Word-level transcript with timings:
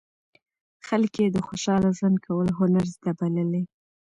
خلک 0.87 1.13
یې 1.21 1.27
د 1.31 1.37
خوشاله 1.47 1.89
ژوند 1.97 2.17
کولو 2.25 2.51
هنر 2.59 2.85
زده 2.95 3.11
بللی. 3.19 3.63